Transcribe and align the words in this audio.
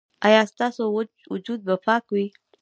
ایا 0.27 0.41
ستاسو 0.51 0.83
وجود 1.33 1.59
به 1.67 1.75
پاک 1.85 2.05
وي؟ 2.13 2.25